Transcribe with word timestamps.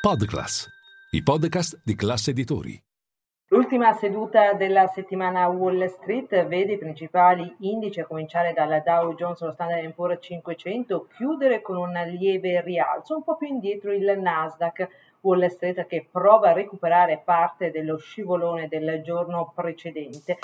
Podclass, 0.00 0.66
i 1.10 1.22
podcast 1.22 1.82
di 1.84 1.94
classe 1.94 2.30
editori. 2.30 2.82
L'ultima 3.48 3.92
seduta 3.92 4.54
della 4.54 4.86
settimana 4.86 5.46
Wall 5.48 5.84
Street 5.88 6.46
vede 6.46 6.72
i 6.72 6.78
principali 6.78 7.54
indici, 7.60 8.00
a 8.00 8.06
cominciare 8.06 8.54
dalla 8.54 8.80
Dow 8.80 9.14
Jones, 9.14 9.42
lo 9.42 9.52
Standard 9.52 9.92
Poor's 9.92 10.24
500, 10.24 11.06
chiudere 11.14 11.60
con 11.60 11.76
un 11.76 11.92
lieve 12.16 12.62
rialzo, 12.62 13.16
un 13.16 13.24
po' 13.24 13.36
più 13.36 13.48
indietro 13.48 13.92
il 13.92 14.18
Nasdaq. 14.18 14.88
Wall 15.20 15.46
Street 15.48 15.86
che 15.86 16.08
prova 16.10 16.48
a 16.48 16.54
recuperare 16.54 17.20
parte 17.22 17.70
dello 17.70 17.98
scivolone 17.98 18.68
del 18.68 19.02
giorno 19.04 19.52
precedente. 19.54 20.38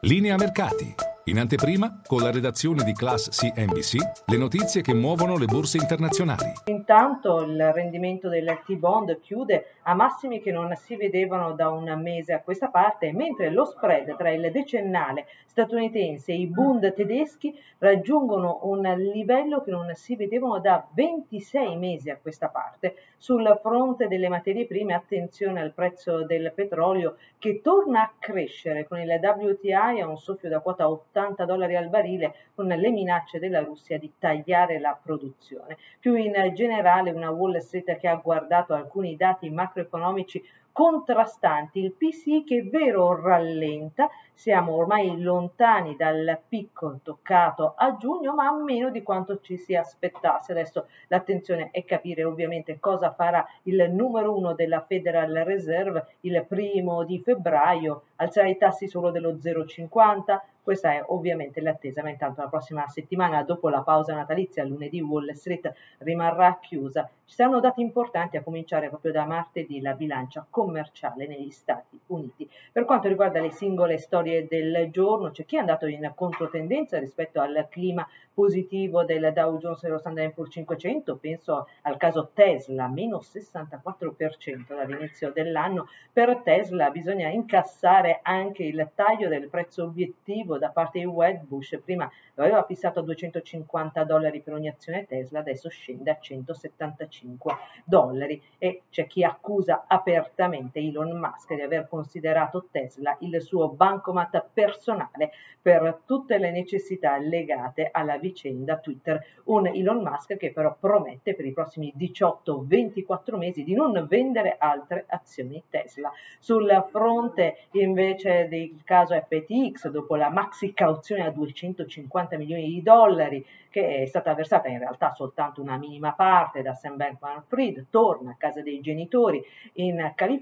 Linea 0.00 0.36
mercati. 0.36 1.05
In 1.28 1.40
anteprima, 1.40 2.02
con 2.06 2.22
la 2.22 2.30
redazione 2.30 2.84
di 2.84 2.92
Class 2.92 3.30
CNBC, 3.30 3.96
le 4.26 4.36
notizie 4.36 4.80
che 4.80 4.94
muovono 4.94 5.36
le 5.36 5.46
borse 5.46 5.76
internazionali. 5.76 6.52
Intanto 6.66 7.42
il 7.42 7.72
rendimento 7.72 8.28
del 8.28 8.60
T-Bond 8.64 9.18
chiude 9.18 9.72
a 9.82 9.94
massimi 9.94 10.40
che 10.40 10.52
non 10.52 10.72
si 10.76 10.94
vedevano 10.94 11.50
da 11.54 11.68
un 11.70 11.92
mese 12.00 12.32
a 12.32 12.42
questa 12.42 12.68
parte, 12.68 13.12
mentre 13.12 13.50
lo 13.50 13.64
spread 13.64 14.16
tra 14.16 14.30
il 14.30 14.52
decennale 14.52 15.26
statunitense 15.46 16.30
e 16.30 16.36
i 16.36 16.46
Bund 16.46 16.92
tedeschi 16.94 17.58
raggiungono 17.78 18.60
un 18.64 18.82
livello 18.82 19.62
che 19.62 19.70
non 19.70 19.90
si 19.94 20.14
vedevano 20.14 20.60
da 20.60 20.86
26 20.92 21.76
mesi 21.76 22.10
a 22.10 22.18
questa 22.20 22.48
parte. 22.48 22.94
Sul 23.16 23.58
fronte 23.62 24.06
delle 24.06 24.28
materie 24.28 24.66
prime, 24.66 24.94
attenzione 24.94 25.60
al 25.60 25.72
prezzo 25.72 26.24
del 26.24 26.52
petrolio 26.54 27.16
che 27.38 27.62
torna 27.62 28.02
a 28.02 28.12
crescere 28.16 28.86
con 28.86 29.00
il 29.00 29.08
WTI 29.08 30.00
a 30.00 30.06
un 30.06 30.18
soffio 30.18 30.48
da 30.48 30.60
quota 30.60 30.88
80 30.88 31.15
80 31.16 31.46
dollari 31.46 31.76
al 31.76 31.88
barile 31.88 32.34
con 32.54 32.66
le 32.66 32.90
minacce 32.90 33.38
della 33.38 33.62
Russia 33.62 33.98
di 33.98 34.12
tagliare 34.18 34.78
la 34.78 34.98
produzione. 35.00 35.78
Più 35.98 36.14
in 36.14 36.52
generale 36.54 37.10
una 37.10 37.30
Wall 37.30 37.56
Street 37.58 37.96
che 37.96 38.08
ha 38.08 38.16
guardato 38.16 38.74
alcuni 38.74 39.16
dati 39.16 39.48
macroeconomici 39.48 40.44
contrastanti. 40.76 41.80
Il 41.80 41.92
PCI 41.92 42.44
che 42.44 42.58
è 42.58 42.62
vero 42.64 43.18
rallenta, 43.18 44.10
siamo 44.34 44.74
ormai 44.74 45.18
lontani 45.22 45.96
dal 45.96 46.38
picco 46.46 47.00
toccato 47.02 47.72
a 47.74 47.96
giugno, 47.96 48.34
ma 48.34 48.52
meno 48.52 48.90
di 48.90 49.02
quanto 49.02 49.40
ci 49.40 49.56
si 49.56 49.74
aspettasse. 49.74 50.52
Adesso 50.52 50.86
l'attenzione 51.08 51.70
è 51.70 51.82
capire 51.86 52.24
ovviamente 52.24 52.78
cosa 52.78 53.10
farà 53.10 53.42
il 53.62 53.90
numero 53.90 54.36
uno 54.36 54.52
della 54.52 54.82
Federal 54.82 55.32
Reserve 55.32 56.16
il 56.20 56.44
primo 56.46 57.04
di 57.04 57.20
febbraio, 57.20 58.02
alzerà 58.16 58.46
i 58.48 58.58
tassi 58.58 58.86
solo 58.86 59.10
dello 59.10 59.32
0,50. 59.32 60.38
Questa 60.62 60.90
è 60.90 61.04
ovviamente 61.06 61.60
l'attesa, 61.60 62.02
ma 62.02 62.10
intanto 62.10 62.42
la 62.42 62.48
prossima 62.48 62.86
settimana, 62.88 63.44
dopo 63.44 63.68
la 63.68 63.82
pausa 63.82 64.14
natalizia, 64.14 64.64
lunedì 64.64 65.00
Wall 65.00 65.30
Street 65.30 65.72
rimarrà 65.98 66.58
chiusa. 66.60 67.08
Ci 67.24 67.34
saranno 67.34 67.60
dati 67.60 67.80
importanti 67.80 68.36
a 68.36 68.42
cominciare 68.42 68.88
proprio 68.88 69.12
da 69.12 69.24
martedì 69.24 69.80
la 69.80 69.94
bilancia 69.94 70.44
commerciale 70.66 71.28
negli 71.28 71.50
Stati 71.50 71.96
Uniti. 72.06 72.50
Per 72.72 72.84
quanto 72.84 73.06
riguarda 73.06 73.40
le 73.40 73.52
singole 73.52 73.98
storie 73.98 74.48
del 74.48 74.90
giorno, 74.90 75.30
c'è 75.30 75.44
chi 75.44 75.54
è 75.54 75.60
andato 75.60 75.86
in 75.86 76.10
controtendenza 76.16 76.98
rispetto 76.98 77.40
al 77.40 77.68
clima 77.70 78.06
positivo 78.34 79.04
del 79.04 79.32
Dow 79.32 79.58
Jones 79.58 79.84
e 79.84 79.88
lo 79.88 79.98
Standard 79.98 80.34
Poor's 80.34 80.52
500, 80.52 81.16
penso 81.16 81.68
al 81.82 81.96
caso 81.96 82.30
Tesla, 82.34 82.88
meno 82.88 83.18
64% 83.22 84.74
dall'inizio 84.74 85.30
dell'anno. 85.30 85.88
Per 86.12 86.42
Tesla 86.42 86.90
bisogna 86.90 87.28
incassare 87.28 88.18
anche 88.22 88.64
il 88.64 88.90
taglio 88.94 89.28
del 89.28 89.48
prezzo 89.48 89.84
obiettivo 89.84 90.58
da 90.58 90.70
parte 90.70 90.98
di 90.98 91.06
Wedbush, 91.06 91.80
prima 91.82 92.10
lo 92.34 92.42
aveva 92.42 92.64
fissato 92.64 93.00
a 93.00 93.02
250 93.02 94.04
dollari 94.04 94.42
per 94.42 94.52
ogni 94.52 94.68
azione 94.68 95.06
Tesla, 95.06 95.38
adesso 95.38 95.70
scende 95.70 96.10
a 96.10 96.18
175 96.20 97.54
dollari 97.84 98.42
e 98.58 98.82
c'è 98.90 99.06
chi 99.06 99.24
accusa 99.24 99.84
apertamente 99.86 100.54
chiaramente 100.56 100.80
Elon 100.80 101.18
Musk 101.18 101.54
di 101.54 101.60
aver 101.60 101.86
considerato 101.88 102.68
Tesla 102.70 103.16
il 103.20 103.40
suo 103.42 103.68
bancomat 103.68 104.48
personale 104.52 105.32
per 105.60 106.00
tutte 106.04 106.38
le 106.38 106.50
necessità 106.50 107.16
legate 107.18 107.88
alla 107.90 108.16
vicenda 108.18 108.78
Twitter. 108.78 109.22
Un 109.44 109.66
Elon 109.66 110.02
Musk 110.02 110.36
che 110.36 110.52
però 110.52 110.76
promette 110.78 111.34
per 111.34 111.44
i 111.44 111.52
prossimi 111.52 111.92
18-24 111.96 113.36
mesi 113.36 113.64
di 113.64 113.74
non 113.74 114.06
vendere 114.08 114.56
altre 114.58 115.04
azioni 115.08 115.62
Tesla. 115.68 116.10
Sul 116.38 116.86
fronte 116.90 117.66
invece 117.72 118.48
del 118.48 118.80
caso 118.84 119.14
FTX, 119.14 119.88
dopo 119.88 120.16
la 120.16 120.30
maxi 120.30 120.72
cauzione 120.72 121.24
a 121.24 121.30
250 121.30 122.36
milioni 122.36 122.66
di 122.66 122.82
dollari 122.82 123.44
che 123.76 124.02
è 124.02 124.06
stata 124.06 124.32
versata 124.32 124.68
in 124.68 124.78
realtà 124.78 125.12
soltanto 125.12 125.60
una 125.60 125.76
minima 125.76 126.12
parte 126.14 126.62
da 126.62 126.72
Sam 126.72 126.96
Bankman-Fried, 126.96 127.88
torna 127.90 128.30
a 128.30 128.36
casa 128.38 128.62
dei 128.62 128.80
genitori 128.80 129.44
in 129.74 130.12
California, 130.14 130.35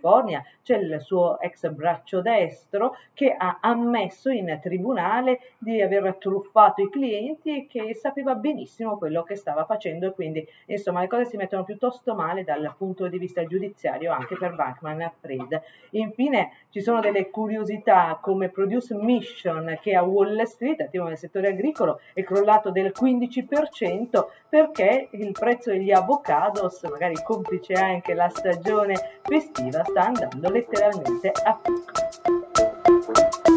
c'è 0.62 0.76
il 0.76 1.00
suo 1.00 1.38
ex 1.40 1.68
braccio 1.70 2.20
destro 2.20 2.96
che 3.12 3.34
ha 3.36 3.58
ammesso 3.60 4.30
in 4.30 4.58
tribunale 4.62 5.40
di 5.58 5.80
aver 5.82 6.14
truffato 6.16 6.82
i 6.82 6.90
clienti 6.90 7.56
e 7.56 7.66
che 7.66 7.94
sapeva 7.94 8.34
benissimo 8.34 8.96
quello 8.98 9.22
che 9.22 9.36
stava 9.36 9.64
facendo 9.64 10.06
e 10.06 10.12
quindi 10.12 10.46
insomma 10.66 11.00
le 11.00 11.08
cose 11.08 11.26
si 11.26 11.36
mettono 11.36 11.64
piuttosto 11.64 12.14
male 12.14 12.44
dal 12.44 12.74
punto 12.76 13.08
di 13.08 13.18
vista 13.18 13.44
giudiziario 13.44 14.12
anche 14.12 14.36
per 14.36 14.54
Bankman-Fried. 14.54 15.62
Infine 15.90 16.52
ci 16.70 16.80
sono 16.80 17.00
delle 17.00 17.30
curiosità 17.30 18.18
come 18.20 18.48
Produce 18.48 18.94
Mission 18.94 19.78
che 19.80 19.94
a 19.94 20.02
Wall 20.02 20.42
Street, 20.44 20.80
attivo 20.80 21.06
nel 21.06 21.18
settore 21.18 21.48
agricolo, 21.48 22.00
è 22.12 22.22
crollato 22.22 22.70
del 22.70 22.92
15 22.92 23.22
15% 23.24 24.26
perché 24.48 25.08
il 25.12 25.32
prezzo 25.32 25.70
degli 25.70 25.90
avocados, 25.90 26.82
magari 26.84 27.14
complice 27.22 27.74
anche 27.74 28.14
la 28.14 28.28
stagione 28.28 28.94
festiva, 29.22 29.83
sta 29.84 30.06
andando 30.06 30.50
letteralmente 30.50 31.32
a 31.44 31.58
fuoco. 31.62 33.53